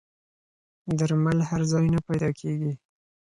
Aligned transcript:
درمل 0.99 1.37
هر 1.49 1.61
ځای 1.71 1.85
نه 1.95 1.99
پیدا 2.07 2.29
کېږي. 2.39 2.73